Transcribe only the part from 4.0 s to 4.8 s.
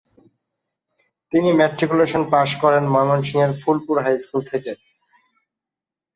High school থেকে।